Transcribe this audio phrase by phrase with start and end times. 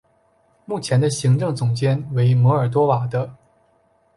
[0.65, 3.35] 目前的行政总监为摩尔多瓦的。